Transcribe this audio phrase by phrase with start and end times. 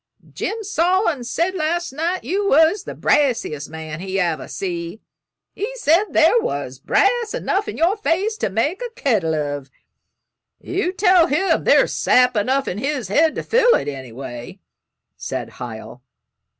[0.33, 4.99] Jim Sawin said last night you was the brassiest man he ever see.
[5.53, 9.69] He said there was brass enough in your face to make a kettle of."
[10.59, 14.59] "You tell him there's sap enough in his head to fill it, anyway,"
[15.17, 16.01] said Hiel.